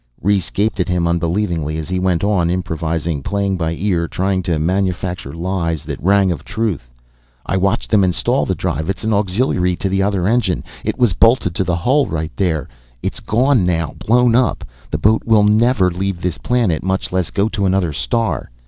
[0.19, 2.49] Rhes gaped at him unbelievingly as he went on.
[2.49, 6.89] Improvising, playing by ear, trying to manufacture lies that rang of the truth.
[7.45, 10.63] "I watched them install the drive it's an auxiliary to the other engines.
[10.83, 12.67] It was bolted to the hull right there.
[13.03, 14.63] It's gone now, blown up.
[14.89, 18.49] The boat will never leave this planet, much less go to another star."